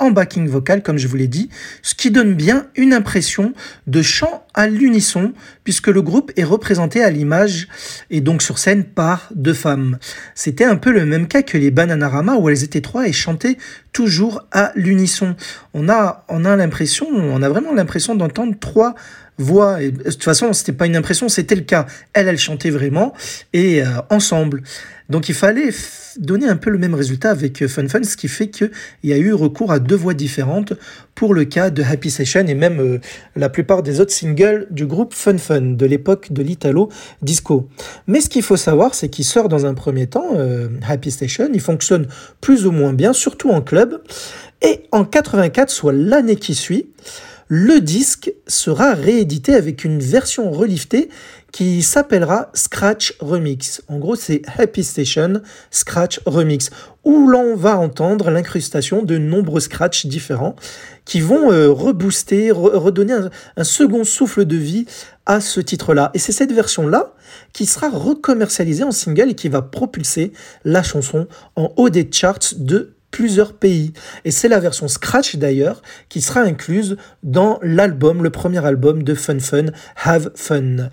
en 0.01 0.11
backing 0.11 0.49
vocal 0.49 0.83
comme 0.83 0.99
je 0.99 1.07
vous 1.07 1.15
l'ai 1.15 1.29
dit, 1.29 1.51
ce 1.83 1.95
qui 1.95 2.11
donne 2.11 2.35
bien 2.35 2.67
une 2.75 2.93
impression 2.93 3.53
de 3.87 4.03
chant 4.03 4.45
à 4.53 4.67
l'unisson 4.67 5.33
puisque 5.63 5.87
le 5.87 6.03
groupe 6.03 6.33
est 6.37 6.43
représenté 6.43 7.05
à 7.05 7.11
l'image 7.11 7.69
et 8.11 8.21
donc 8.21 8.43
sur 8.43 8.59
scène 8.59 8.83
par 8.83 9.29
deux 9.37 9.55
femmes. 9.55 9.99
C'était 10.35 10.65
un 10.65 10.77
peu 10.77 10.91
le 10.91 11.07
même 11.07 11.29
cas 11.29 11.43
que 11.43 11.57
les 11.57 11.71
Bananarama 11.71 12.35
où 12.35 12.49
elles 12.49 12.65
étaient 12.65 12.81
trois 12.81 13.07
et 13.07 13.13
chantaient 13.13 13.59
toujours 13.93 14.43
à 14.51 14.73
l'unisson. 14.75 15.37
On 15.73 15.89
a 15.89 16.25
on 16.29 16.45
a 16.45 16.57
l'impression, 16.57 17.07
on 17.09 17.43
a 17.43 17.49
vraiment 17.49 17.73
l'impression 17.73 18.17
d'entendre 18.17 18.55
trois 18.59 18.97
voix. 19.39 19.83
Et, 19.83 19.91
de 19.91 20.03
toute 20.03 20.23
façon, 20.23 20.53
c'était 20.53 20.73
pas 20.73 20.87
une 20.87 20.97
impression, 20.97 21.29
c'était 21.29 21.55
le 21.55 21.63
cas. 21.63 21.87
Elle, 22.13 22.29
elle 22.29 22.39
chantait 22.39 22.71
vraiment 22.71 23.15
et 23.53 23.83
euh, 23.83 23.87
ensemble. 24.11 24.63
Donc 25.11 25.29
il 25.29 25.35
fallait 25.35 25.69
donner 26.17 26.49
un 26.49 26.57
peu 26.57 26.71
le 26.71 26.79
même 26.79 26.95
résultat 26.95 27.31
avec 27.31 27.61
euh, 27.61 27.69
Fun 27.69 27.87
Fun, 27.89 28.03
ce 28.05 28.17
qui 28.17 28.29
fait 28.29 28.49
qu'il 28.49 28.71
y 29.03 29.13
a 29.13 29.19
eu 29.19 29.35
recours 29.35 29.71
à 29.71 29.79
deux 29.79 29.97
voix 29.97 30.15
différentes 30.15 30.73
pour 31.15 31.35
le 31.35 31.45
cas 31.45 31.69
de 31.69 31.83
Happy 31.83 32.11
Session 32.11 32.47
et 32.47 32.55
même 32.55 32.81
euh, 32.81 33.01
la 33.37 33.51
plupart 33.51 33.83
des 33.83 34.01
autres 34.01 34.13
singles 34.13 34.67
du 34.71 34.87
groupe 34.87 35.13
Fun 35.13 35.37
Fun 35.37 35.61
de 35.61 35.85
l'époque 35.87 36.33
de 36.33 36.43
l'Italo 36.43 36.89
Disco. 37.21 37.69
Mais 38.07 38.23
ce 38.23 38.31
qu'il 38.31 38.43
faut 38.43 38.57
savoir, 38.57 38.95
c'est 38.95 39.11
qu'il 39.11 39.27
sort 39.27 39.51
dans 39.51 39.67
un 39.67 39.75
premier 39.75 40.07
temps, 40.07 40.25
Happy 40.89 41.11
Station, 41.11 41.51
il 41.53 41.61
fonctionne 41.61 42.07
plus 42.41 42.67
ou 42.67 42.71
moins 42.71 42.93
bien, 42.93 43.13
surtout 43.13 43.51
en 43.51 43.61
club. 43.61 44.03
Et 44.63 44.85
en 44.93 45.05
84, 45.05 45.69
soit 45.71 45.93
l'année 45.93 46.37
qui 46.37 46.55
suit, 46.55 46.89
le 47.49 47.81
disque 47.81 48.33
sera 48.47 48.95
réédité 48.95 49.55
avec 49.55 49.85
une 49.85 50.01
version 50.01 50.51
reliftée 50.51 51.09
qui 51.53 51.83
s'appellera 51.83 52.51
Scratch 52.53 53.15
Remix. 53.21 53.81
En 53.87 53.99
gros, 53.99 54.17
c'est 54.17 54.43
Happy 54.59 54.83
Station 54.83 55.41
Scratch 55.71 56.21
Remix, 56.27 56.71
où 57.05 57.29
l'on 57.29 57.55
va 57.55 57.79
entendre 57.79 58.31
l'incrustation 58.31 59.03
de 59.03 59.19
nombreux 59.19 59.61
scratchs 59.61 60.07
différents 60.07 60.57
qui 61.05 61.21
vont 61.21 61.53
euh, 61.53 61.71
rebooster, 61.71 62.51
redonner 62.51 63.13
un, 63.13 63.31
un, 63.57 63.65
second 63.65 64.03
souffle 64.03 64.47
de 64.47 64.57
vie 64.57 64.87
à 65.27 65.41
ce 65.41 65.61
titre-là. 65.61 66.11
Et 66.15 66.19
c'est 66.19 66.33
cette 66.33 66.51
version-là 66.51 67.15
qui 67.53 67.67
sera 67.67 67.89
recommercialisée 67.89 68.83
en 68.83 68.91
single 68.91 69.31
et 69.31 69.35
qui 69.35 69.49
va 69.49 69.63
propulser 69.63 70.33
la 70.65 70.83
chanson 70.83 71.29
en 71.55 71.73
haut 71.77 71.91
des 71.91 72.09
charts 72.11 72.55
de 72.57 72.94
plusieurs 73.15 73.53
pays. 73.53 73.93
Et 74.25 74.33
c'est 74.33 74.49
la 74.49 74.59
version 74.59 74.89
Scratch 74.89 75.37
d'ailleurs 75.37 75.83
qui 76.09 76.21
sera 76.21 76.41
incluse 76.41 76.97
dans 77.23 77.61
l'album, 77.63 78.25
le 78.25 78.31
premier 78.31 78.67
album 78.67 79.05
de 79.05 79.15
Fun 79.15 79.39
Fun, 79.39 79.67
Have 80.03 80.33
Fun. 80.35 80.89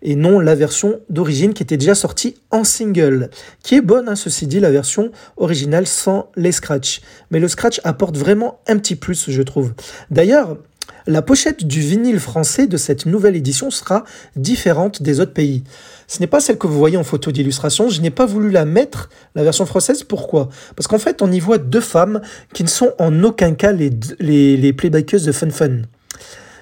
Et 0.00 0.14
non 0.14 0.38
la 0.38 0.54
version 0.54 1.00
d'origine 1.10 1.54
qui 1.54 1.64
était 1.64 1.76
déjà 1.76 1.96
sortie 1.96 2.36
en 2.52 2.62
single, 2.62 3.30
qui 3.64 3.74
est 3.74 3.80
bonne, 3.80 4.08
hein, 4.08 4.14
ceci 4.14 4.46
dit, 4.46 4.60
la 4.60 4.70
version 4.70 5.10
originale 5.36 5.88
sans 5.88 6.30
les 6.36 6.52
scratch. 6.52 7.00
Mais 7.32 7.40
le 7.40 7.48
scratch 7.48 7.80
apporte 7.82 8.16
vraiment 8.16 8.60
un 8.68 8.78
petit 8.78 8.94
plus, 8.94 9.28
je 9.28 9.42
trouve. 9.42 9.74
D'ailleurs, 10.12 10.58
la 11.06 11.22
pochette 11.22 11.64
du 11.64 11.80
vinyle 11.80 12.20
français 12.20 12.66
de 12.66 12.76
cette 12.76 13.06
nouvelle 13.06 13.36
édition 13.36 13.70
sera 13.70 14.04
différente 14.34 15.02
des 15.02 15.20
autres 15.20 15.32
pays. 15.32 15.62
Ce 16.08 16.20
n'est 16.20 16.26
pas 16.26 16.40
celle 16.40 16.58
que 16.58 16.66
vous 16.66 16.78
voyez 16.78 16.96
en 16.96 17.04
photo 17.04 17.32
d'illustration. 17.32 17.88
Je 17.88 18.00
n'ai 18.00 18.10
pas 18.10 18.26
voulu 18.26 18.50
la 18.50 18.64
mettre, 18.64 19.08
la 19.34 19.42
version 19.42 19.66
française. 19.66 20.02
Pourquoi? 20.02 20.48
Parce 20.74 20.86
qu'en 20.86 20.98
fait, 20.98 21.22
on 21.22 21.30
y 21.30 21.40
voit 21.40 21.58
deux 21.58 21.80
femmes 21.80 22.20
qui 22.52 22.62
ne 22.62 22.68
sont 22.68 22.92
en 22.98 23.22
aucun 23.22 23.54
cas 23.54 23.72
les, 23.72 23.90
les, 24.20 24.72
playbackers 24.72 25.22
de 25.22 25.32
Fun 25.32 25.50
Fun. 25.50 25.82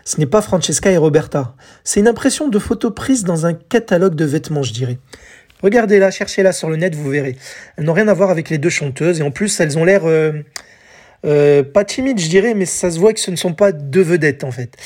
Ce 0.05 0.19
n'est 0.19 0.27
pas 0.27 0.43
Francesca 0.43 0.91
et 0.91 0.99
Roberta. 0.99 1.55
C'est 1.83 2.01
une 2.01 2.09
impression 2.09 2.49
de 2.49 2.59
photo 2.59 2.91
prise 2.91 3.25
dans 3.25 3.47
un 3.47 3.55
catalogue 3.55 4.15
de 4.15 4.25
vêtements, 4.25 4.63
je 4.63 4.73
dirais. 4.73 4.99
Regardez-la, 5.63 6.11
cherchez-la 6.11 6.53
sur 6.53 6.69
le 6.69 6.77
net, 6.77 6.95
vous 6.95 7.09
verrez. 7.09 7.37
Elles 7.77 7.85
n'ont 7.85 7.95
rien 7.95 8.09
à 8.09 8.15
voir 8.15 8.29
avec 8.29 8.51
les 8.51 8.59
deux 8.59 8.69
chanteuses 8.69 9.21
et 9.21 9.23
en 9.23 9.31
plus, 9.31 9.61
elles 9.61 9.79
ont 9.79 9.85
l'air 9.85 10.03
euh, 10.05 10.33
euh, 11.25 11.63
pas 11.63 11.85
timides, 11.85 12.21
je 12.21 12.29
dirais, 12.29 12.55
mais 12.55 12.67
ça 12.67 12.91
se 12.91 12.99
voit 12.99 13.13
que 13.13 13.21
ce 13.21 13.31
ne 13.31 13.37
sont 13.37 13.55
pas 13.55 13.73
deux 13.73 14.03
vedettes 14.03 14.45
en 14.45 14.51
fait. 14.51 14.77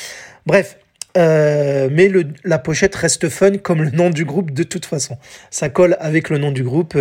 Bref, 0.45 0.77
euh, 1.17 1.89
mais 1.91 2.09
la 2.43 2.59
pochette 2.59 2.95
reste 2.95 3.29
fun 3.29 3.57
comme 3.57 3.81
le 3.83 3.91
nom 3.91 4.09
du 4.09 4.25
groupe 4.25 4.51
de 4.51 4.63
toute 4.63 4.85
façon. 4.85 5.17
Ça 5.49 5.69
colle 5.69 5.97
avec 5.99 6.29
le 6.29 6.37
nom 6.37 6.51
du 6.51 6.63
groupe. 6.63 6.95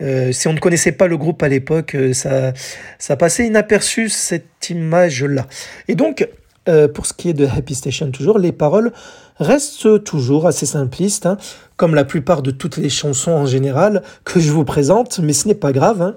Euh, 0.00 0.32
si 0.32 0.48
on 0.48 0.52
ne 0.52 0.58
connaissait 0.58 0.92
pas 0.92 1.06
le 1.06 1.16
groupe 1.16 1.42
à 1.42 1.48
l'époque, 1.48 1.96
ça, 2.12 2.52
ça 2.98 3.16
passait 3.16 3.46
inaperçu 3.46 4.08
cette 4.08 4.70
image-là. 4.70 5.46
Et 5.88 5.94
donc, 5.94 6.26
euh, 6.68 6.88
pour 6.88 7.06
ce 7.06 7.12
qui 7.12 7.28
est 7.28 7.34
de 7.34 7.46
Happy 7.46 7.74
Station 7.74 8.10
toujours, 8.10 8.38
les 8.38 8.52
paroles 8.52 8.92
restent 9.38 10.02
toujours 10.04 10.46
assez 10.46 10.66
simplistes, 10.66 11.26
hein, 11.26 11.36
comme 11.76 11.94
la 11.94 12.04
plupart 12.04 12.42
de 12.42 12.50
toutes 12.50 12.76
les 12.76 12.88
chansons 12.88 13.32
en 13.32 13.46
général 13.46 14.02
que 14.24 14.40
je 14.40 14.50
vous 14.50 14.64
présente, 14.64 15.18
mais 15.18 15.32
ce 15.32 15.48
n'est 15.48 15.54
pas 15.54 15.72
grave. 15.72 16.00
Hein. 16.00 16.14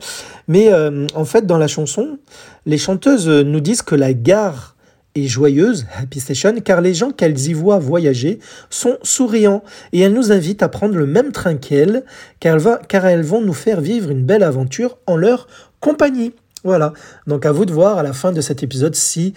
Mais 0.47 0.71
euh, 0.71 1.07
en 1.15 1.25
fait, 1.25 1.45
dans 1.45 1.57
la 1.57 1.67
chanson, 1.67 2.19
les 2.65 2.77
chanteuses 2.77 3.27
nous 3.27 3.59
disent 3.59 3.81
que 3.81 3.95
la 3.95 4.13
gare 4.13 4.75
est 5.15 5.27
joyeuse, 5.27 5.85
Happy 5.97 6.19
Station, 6.19 6.55
car 6.63 6.81
les 6.81 6.93
gens 6.93 7.11
qu'elles 7.11 7.47
y 7.47 7.53
voient 7.53 7.79
voyager 7.79 8.39
sont 8.69 8.97
souriants 9.03 9.63
et 9.93 10.01
elles 10.01 10.13
nous 10.13 10.31
invitent 10.31 10.63
à 10.63 10.69
prendre 10.69 10.95
le 10.95 11.07
même 11.07 11.31
train 11.31 11.55
qu'elles, 11.55 12.03
car, 12.39 12.57
car 12.87 13.05
elles 13.05 13.23
vont 13.23 13.41
nous 13.41 13.53
faire 13.53 13.81
vivre 13.81 14.11
une 14.11 14.23
belle 14.23 14.43
aventure 14.43 14.97
en 15.07 15.15
leur 15.15 15.47
compagnie. 15.79 16.33
Voilà, 16.63 16.93
donc 17.27 17.45
à 17.45 17.51
vous 17.51 17.65
de 17.65 17.71
voir 17.71 17.97
à 17.97 18.03
la 18.03 18.13
fin 18.13 18.31
de 18.31 18.41
cet 18.41 18.63
épisode 18.63 18.95
si 18.95 19.33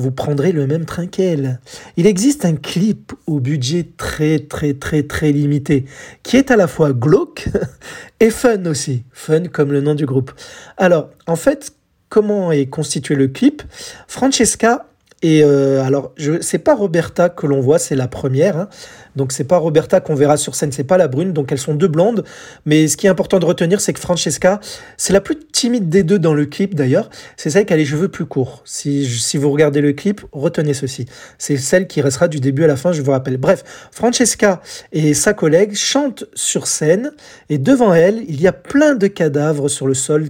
vous 0.00 0.10
prendrez 0.10 0.52
le 0.52 0.66
même 0.66 0.84
train 0.84 1.06
qu'elle. 1.06 1.60
Il 1.96 2.06
existe 2.06 2.44
un 2.44 2.56
clip 2.56 3.12
au 3.26 3.38
budget 3.38 3.86
très 3.96 4.40
très 4.40 4.74
très 4.74 5.04
très 5.04 5.30
limité 5.30 5.84
qui 6.22 6.36
est 6.36 6.50
à 6.50 6.56
la 6.56 6.66
fois 6.66 6.92
glauque 6.92 7.48
et 8.20 8.30
fun 8.30 8.66
aussi. 8.66 9.04
Fun 9.12 9.44
comme 9.44 9.72
le 9.72 9.80
nom 9.80 9.94
du 9.94 10.06
groupe. 10.06 10.32
Alors, 10.76 11.10
en 11.26 11.36
fait, 11.36 11.72
comment 12.08 12.50
est 12.50 12.66
constitué 12.66 13.14
le 13.14 13.28
clip? 13.28 13.62
Francesca 14.08 14.89
et 15.22 15.42
euh, 15.44 15.82
alors, 15.84 16.12
je 16.16 16.40
c'est 16.40 16.58
pas 16.58 16.74
Roberta 16.74 17.28
que 17.28 17.46
l'on 17.46 17.60
voit, 17.60 17.78
c'est 17.78 17.94
la 17.94 18.08
première. 18.08 18.56
Hein. 18.56 18.68
Donc 19.16 19.32
c'est 19.32 19.44
pas 19.44 19.58
Roberta 19.58 20.00
qu'on 20.00 20.14
verra 20.14 20.38
sur 20.38 20.54
scène, 20.54 20.72
c'est 20.72 20.84
pas 20.84 20.96
la 20.96 21.08
brune. 21.08 21.32
Donc 21.32 21.52
elles 21.52 21.58
sont 21.58 21.74
deux 21.74 21.88
blondes. 21.88 22.24
Mais 22.64 22.88
ce 22.88 22.96
qui 22.96 23.06
est 23.06 23.10
important 23.10 23.38
de 23.38 23.44
retenir, 23.44 23.82
c'est 23.82 23.92
que 23.92 24.00
Francesca, 24.00 24.60
c'est 24.96 25.12
la 25.12 25.20
plus 25.20 25.36
timide 25.36 25.90
des 25.90 26.04
deux 26.04 26.18
dans 26.18 26.32
le 26.32 26.46
clip 26.46 26.74
d'ailleurs. 26.74 27.10
C'est 27.36 27.50
celle 27.50 27.66
qui 27.66 27.72
a 27.74 27.76
les 27.76 27.84
cheveux 27.84 28.08
plus 28.08 28.24
courts. 28.24 28.62
Si, 28.64 29.06
si 29.06 29.36
vous 29.36 29.50
regardez 29.50 29.82
le 29.82 29.92
clip, 29.92 30.22
retenez 30.32 30.72
ceci. 30.72 31.04
C'est 31.36 31.58
celle 31.58 31.86
qui 31.86 32.00
restera 32.00 32.28
du 32.28 32.40
début 32.40 32.64
à 32.64 32.66
la 32.66 32.76
fin, 32.76 32.92
je 32.92 33.02
vous 33.02 33.10
rappelle. 33.10 33.36
Bref, 33.36 33.62
Francesca 33.90 34.62
et 34.92 35.12
sa 35.12 35.34
collègue 35.34 35.74
chantent 35.74 36.24
sur 36.34 36.66
scène 36.66 37.12
et 37.50 37.58
devant 37.58 37.92
elle, 37.92 38.22
il 38.26 38.40
y 38.40 38.46
a 38.46 38.52
plein 38.52 38.94
de 38.94 39.06
cadavres 39.06 39.68
sur 39.68 39.86
le 39.86 39.94
sol, 39.94 40.28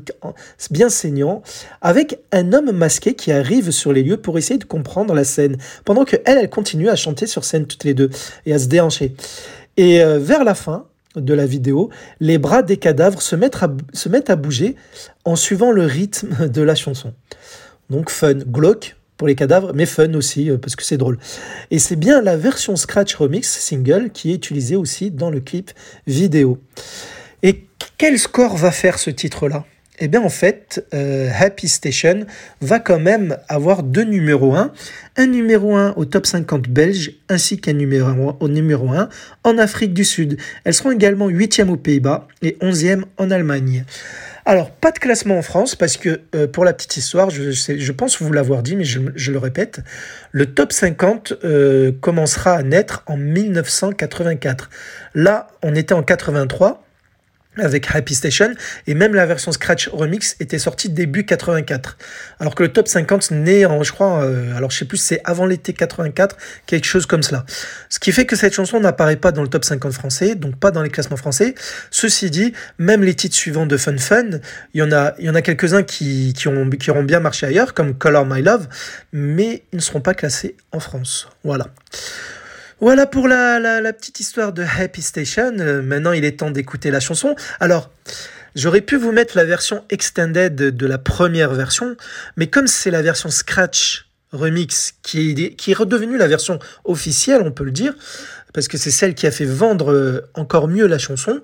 bien 0.72 0.88
saignants, 0.88 1.42
avec 1.80 2.18
un 2.32 2.52
homme 2.52 2.72
masqué 2.72 3.14
qui 3.14 3.30
arrive 3.30 3.70
sur 3.70 3.92
les 3.92 4.02
lieux 4.02 4.16
pour 4.16 4.36
essayer 4.36 4.58
de 4.58 4.64
comprendre 4.64 4.79
la 5.14 5.24
scène. 5.24 5.56
Pendant 5.84 6.04
que 6.04 6.16
elle, 6.24 6.38
elle 6.38 6.50
continue 6.50 6.88
à 6.88 6.96
chanter 6.96 7.26
sur 7.26 7.44
scène 7.44 7.66
toutes 7.66 7.84
les 7.84 7.94
deux 7.94 8.10
et 8.46 8.52
à 8.52 8.58
se 8.58 8.66
déhancher. 8.66 9.14
Et 9.76 10.02
euh, 10.02 10.18
vers 10.18 10.44
la 10.44 10.54
fin 10.54 10.86
de 11.16 11.34
la 11.34 11.46
vidéo, 11.46 11.90
les 12.20 12.38
bras 12.38 12.62
des 12.62 12.76
cadavres 12.76 13.20
se 13.20 13.34
mettent, 13.36 13.62
à, 13.62 13.72
se 13.92 14.08
mettent 14.08 14.30
à 14.30 14.36
bouger 14.36 14.76
en 15.24 15.36
suivant 15.36 15.72
le 15.72 15.84
rythme 15.84 16.48
de 16.48 16.62
la 16.62 16.74
chanson. 16.74 17.12
Donc 17.88 18.10
fun, 18.10 18.34
glauque 18.34 18.96
pour 19.16 19.28
les 19.28 19.34
cadavres, 19.34 19.72
mais 19.74 19.86
fun 19.86 20.14
aussi 20.14 20.50
euh, 20.50 20.56
parce 20.56 20.76
que 20.76 20.82
c'est 20.82 20.96
drôle. 20.96 21.18
Et 21.70 21.78
c'est 21.78 21.96
bien 21.96 22.22
la 22.22 22.36
version 22.36 22.76
Scratch 22.76 23.14
Remix 23.16 23.48
single 23.48 24.10
qui 24.10 24.30
est 24.30 24.34
utilisée 24.34 24.76
aussi 24.76 25.10
dans 25.10 25.30
le 25.30 25.40
clip 25.40 25.72
vidéo. 26.06 26.58
Et 27.42 27.66
quel 27.98 28.18
score 28.18 28.56
va 28.56 28.70
faire 28.70 28.98
ce 28.98 29.10
titre-là? 29.10 29.64
Eh 30.00 30.08
bien 30.08 30.22
en 30.22 30.28
fait, 30.30 30.84
euh, 30.94 31.30
Happy 31.38 31.68
Station 31.68 32.26
va 32.60 32.80
quand 32.80 32.98
même 32.98 33.36
avoir 33.48 33.82
deux 33.82 34.04
numéros 34.04 34.54
1. 34.54 34.72
Un 35.16 35.26
numéro 35.26 35.76
1 35.76 35.94
au 35.96 36.04
top 36.06 36.26
50 36.26 36.68
belge 36.68 37.12
ainsi 37.28 37.60
qu'un 37.60 37.74
numéro 37.74 38.08
1 38.08 38.36
au 38.40 38.48
numéro 38.48 38.90
1 38.90 39.08
en 39.44 39.58
Afrique 39.58 39.92
du 39.92 40.04
Sud. 40.04 40.38
Elles 40.64 40.74
seront 40.74 40.92
également 40.92 41.28
8e 41.28 41.68
aux 41.68 41.76
Pays-Bas 41.76 42.26
et 42.42 42.56
11e 42.60 43.04
en 43.18 43.30
Allemagne. 43.30 43.84
Alors, 44.46 44.70
pas 44.70 44.90
de 44.90 44.98
classement 44.98 45.38
en 45.38 45.42
France, 45.42 45.76
parce 45.76 45.96
que 45.96 46.22
euh, 46.34 46.46
pour 46.46 46.64
la 46.64 46.72
petite 46.72 46.96
histoire, 46.96 47.30
je, 47.30 47.92
pense 47.92 48.20
vous 48.20 48.32
l'avoir 48.32 48.62
dit, 48.62 48.74
mais 48.74 48.84
je, 48.84 49.30
le 49.30 49.38
répète, 49.38 49.80
le 50.32 50.46
top 50.46 50.72
50 50.72 51.34
euh, 51.44 51.92
commencera 52.00 52.54
à 52.54 52.62
naître 52.62 53.02
en 53.06 53.16
1984. 53.16 54.70
Là, 55.14 55.48
on 55.62 55.74
était 55.74 55.94
en 55.94 56.02
83 56.02 56.82
avec 57.56 57.88
Happy 57.92 58.14
Station 58.14 58.54
et 58.86 58.94
même 58.94 59.14
la 59.14 59.26
version 59.26 59.50
Scratch 59.50 59.88
Remix 59.88 60.36
était 60.38 60.58
sortie 60.58 60.88
début 60.88 61.24
84 61.24 61.98
alors 62.38 62.54
que 62.54 62.62
le 62.62 62.72
top 62.72 62.86
50 62.86 63.32
naît 63.32 63.66
en 63.66 63.82
je 63.82 63.92
crois 63.92 64.24
euh, 64.24 64.56
alors 64.56 64.70
je 64.70 64.78
sais 64.78 64.84
plus 64.84 64.98
c'est 64.98 65.20
avant 65.24 65.46
l'été 65.46 65.72
84 65.72 66.36
quelque 66.66 66.84
chose 66.84 67.06
comme 67.06 67.22
cela. 67.22 67.44
Ce 67.88 67.98
qui 67.98 68.12
fait 68.12 68.24
que 68.24 68.36
cette 68.36 68.54
chanson 68.54 68.78
n'apparaît 68.78 69.16
pas 69.16 69.32
dans 69.32 69.42
le 69.42 69.48
top 69.48 69.64
50 69.64 69.92
français 69.92 70.34
donc 70.36 70.56
pas 70.56 70.70
dans 70.70 70.82
les 70.82 70.90
classements 70.90 71.16
français. 71.16 71.54
Ceci 71.90 72.30
dit 72.30 72.52
même 72.78 73.02
les 73.02 73.14
titres 73.14 73.36
suivants 73.36 73.66
de 73.66 73.76
Fun 73.76 73.98
Fun 73.98 74.30
il 74.74 74.80
y 74.80 74.82
en 74.82 74.92
a 74.92 75.14
il 75.18 75.24
y 75.24 75.30
en 75.30 75.34
a 75.34 75.42
quelques-uns 75.42 75.82
qui, 75.82 76.32
qui, 76.34 76.46
ont, 76.46 76.70
qui 76.70 76.90
auront 76.90 77.02
bien 77.02 77.20
marché 77.20 77.46
ailleurs 77.46 77.74
comme 77.74 77.94
Color 77.94 78.26
My 78.26 78.42
Love 78.42 78.68
mais 79.12 79.64
ils 79.72 79.76
ne 79.76 79.82
seront 79.82 80.00
pas 80.00 80.14
classés 80.14 80.56
en 80.72 80.78
France. 80.78 81.28
Voilà 81.42 81.66
voilà 82.80 83.06
pour 83.06 83.28
la, 83.28 83.92
petite 83.92 84.20
histoire 84.20 84.54
de 84.54 84.62
Happy 84.62 85.02
Station. 85.02 85.52
Euh, 85.58 85.82
maintenant, 85.82 86.12
il 86.12 86.24
est 86.24 86.38
temps 86.38 86.50
d'écouter 86.50 86.90
la 86.90 87.00
chanson. 87.00 87.34
Alors, 87.60 87.90
j'aurais 88.54 88.80
pu 88.80 88.96
vous 88.96 89.12
mettre 89.12 89.36
la 89.36 89.44
version 89.44 89.84
extended 89.90 90.54
de, 90.54 90.86
la 90.86 90.96
première 90.96 91.52
version, 91.52 91.94
mais 92.36 92.46
comme 92.46 92.66
c'est 92.66 92.90
la 92.90 93.02
version 93.02 93.28
Scratch 93.28 94.08
Remix 94.32 94.94
qui 95.02 95.30
est, 95.30 95.54
qui 95.56 95.72
est 95.72 95.74
redevenue 95.74 96.16
la 96.16 96.28
version 96.28 96.58
officielle, 96.84 97.42
on 97.44 97.52
peut 97.52 97.64
le 97.64 97.70
dire, 97.70 97.94
parce 98.54 98.66
que 98.66 98.78
c'est 98.78 98.90
celle 98.90 99.14
qui 99.14 99.26
a 99.26 99.30
fait 99.30 99.44
vendre 99.44 99.92
euh, 99.92 100.20
encore 100.32 100.66
mieux 100.66 100.86
la 100.86 100.98
chanson, 100.98 101.42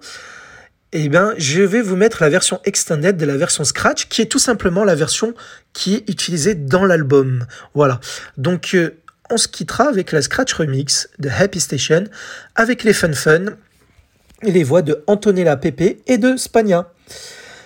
eh 0.92 1.10
bien, 1.10 1.34
je 1.36 1.60
vais 1.60 1.82
vous 1.82 1.96
mettre 1.96 2.22
la 2.22 2.30
version 2.30 2.60
extended 2.64 3.18
de 3.18 3.26
la 3.26 3.36
version 3.36 3.64
Scratch, 3.64 4.08
qui 4.08 4.22
est 4.22 4.26
tout 4.26 4.38
simplement 4.38 4.84
la 4.84 4.94
version 4.94 5.34
qui 5.74 5.96
est 5.96 6.08
utilisée 6.08 6.54
dans 6.54 6.86
l'album. 6.86 7.44
Voilà. 7.74 8.00
Donc, 8.38 8.70
euh, 8.74 8.96
on 9.30 9.36
se 9.36 9.48
quittera 9.48 9.88
avec 9.88 10.12
la 10.12 10.22
Scratch 10.22 10.52
Remix 10.54 11.08
de 11.18 11.28
Happy 11.28 11.60
Station, 11.60 12.04
avec 12.54 12.84
les 12.84 12.92
Fun 12.92 13.12
Fun 13.12 13.44
et 14.42 14.52
les 14.52 14.64
voix 14.64 14.82
de 14.82 15.02
Antonella 15.06 15.56
Pepe 15.56 16.02
et 16.06 16.18
de 16.18 16.36
Spagna. 16.36 16.92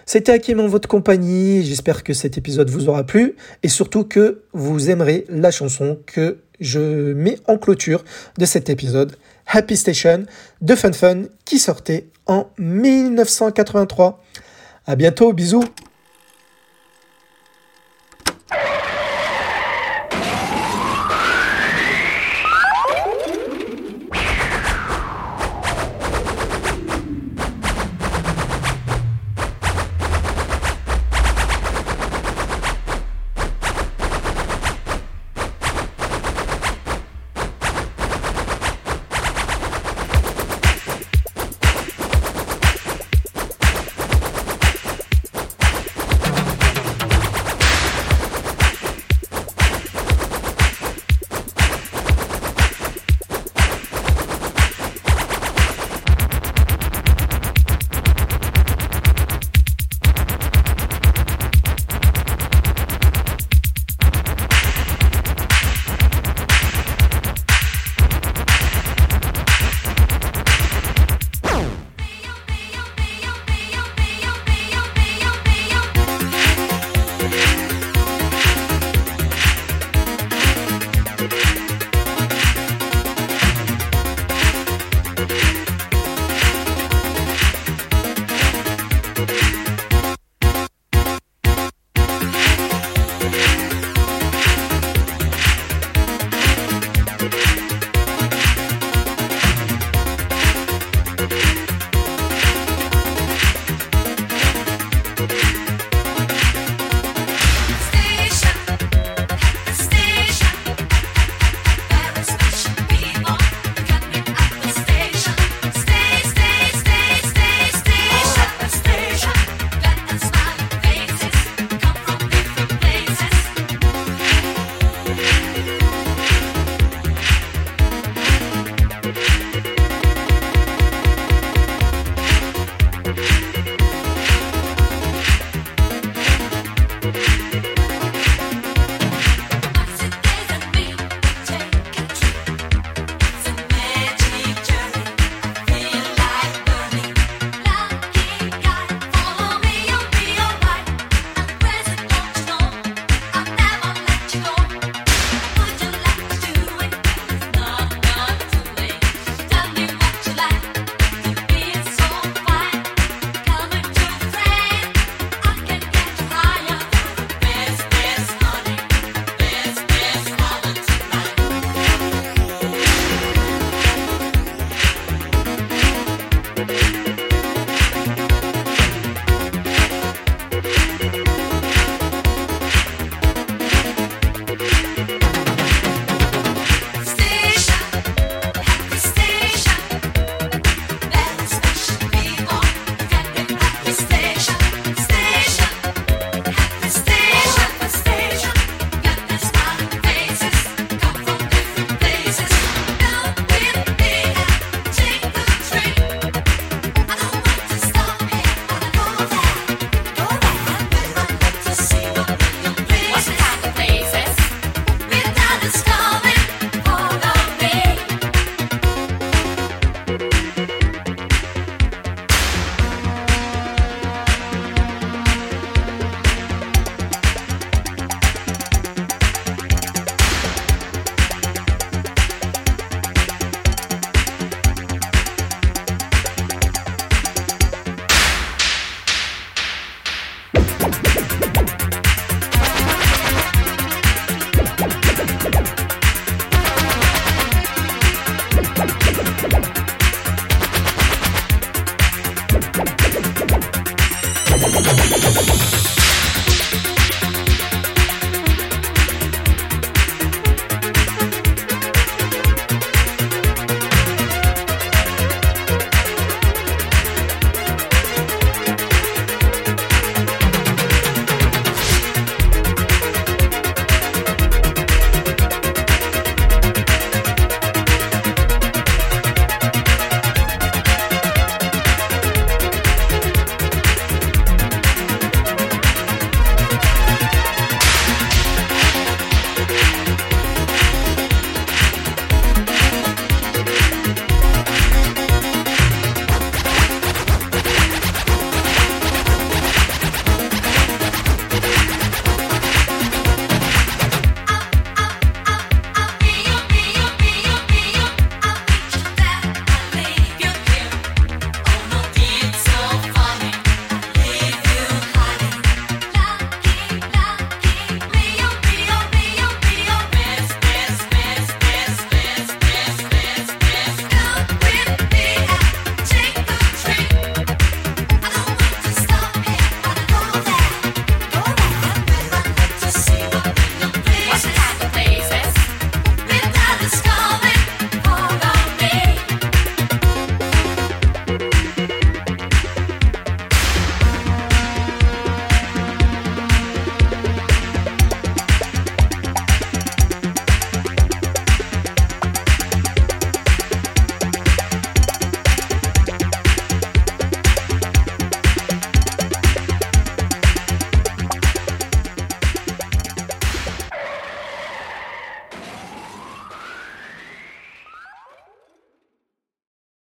C'était 0.06 0.32
Hakim 0.32 0.58
en 0.60 0.66
votre 0.66 0.88
compagnie, 0.88 1.64
j'espère 1.64 2.02
que 2.02 2.14
cet 2.14 2.36
épisode 2.36 2.68
vous 2.68 2.88
aura 2.88 3.04
plu 3.04 3.36
et 3.62 3.68
surtout 3.68 4.04
que 4.04 4.42
vous 4.52 4.90
aimerez 4.90 5.24
la 5.28 5.50
chanson 5.50 5.98
que 6.04 6.38
je 6.58 7.12
mets 7.12 7.38
en 7.46 7.58
clôture 7.58 8.04
de 8.36 8.44
cet 8.44 8.70
épisode, 8.70 9.16
Happy 9.46 9.76
Station 9.76 10.24
de 10.60 10.74
Fun 10.74 10.92
Fun 10.92 11.22
qui 11.44 11.58
sortait 11.58 12.08
en 12.26 12.50
1983. 12.58 14.22
À 14.86 14.96
bientôt, 14.96 15.32
bisous 15.32 15.64